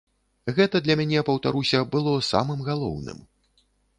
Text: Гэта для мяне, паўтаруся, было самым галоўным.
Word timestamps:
Гэта 0.59 0.79
для 0.85 0.95
мяне, 1.01 1.19
паўтаруся, 1.27 1.83
было 1.93 2.15
самым 2.31 2.65
галоўным. 2.69 3.23